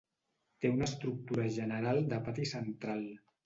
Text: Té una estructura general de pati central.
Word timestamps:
Té 0.65 0.71
una 0.75 0.87
estructura 0.93 1.47
general 1.59 2.03
de 2.15 2.21
pati 2.31 2.51
central. 2.57 3.09